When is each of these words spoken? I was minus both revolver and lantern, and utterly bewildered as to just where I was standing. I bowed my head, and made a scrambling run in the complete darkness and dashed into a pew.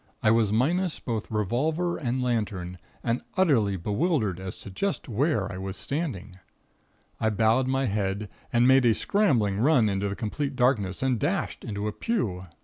I 0.23 0.31
was 0.31 0.51
minus 0.51 0.99
both 0.99 1.29
revolver 1.29 1.95
and 1.95 2.19
lantern, 2.23 2.79
and 3.03 3.21
utterly 3.37 3.75
bewildered 3.77 4.39
as 4.39 4.57
to 4.61 4.71
just 4.71 5.07
where 5.07 5.51
I 5.51 5.59
was 5.59 5.77
standing. 5.77 6.39
I 7.19 7.29
bowed 7.29 7.67
my 7.67 7.85
head, 7.85 8.27
and 8.51 8.67
made 8.67 8.87
a 8.87 8.95
scrambling 8.95 9.59
run 9.59 9.89
in 9.89 9.99
the 9.99 10.15
complete 10.15 10.55
darkness 10.55 11.03
and 11.03 11.19
dashed 11.19 11.63
into 11.63 11.87
a 11.87 11.91
pew. 11.91 12.47